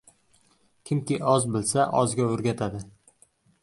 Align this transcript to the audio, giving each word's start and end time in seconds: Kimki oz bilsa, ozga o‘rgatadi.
Kimki 0.91 1.21
oz 1.33 1.47
bilsa, 1.53 1.87
ozga 2.03 2.29
o‘rgatadi. 2.35 2.87